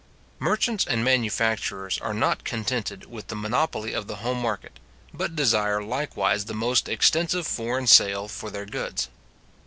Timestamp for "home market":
4.15-4.79